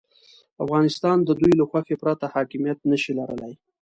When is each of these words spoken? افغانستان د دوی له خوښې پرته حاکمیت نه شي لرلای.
افغانستان 0.63 1.17
د 1.23 1.29
دوی 1.39 1.53
له 1.59 1.65
خوښې 1.69 1.95
پرته 2.03 2.25
حاکمیت 2.35 2.79
نه 2.91 2.97
شي 3.01 3.11
لرلای. 3.19 3.53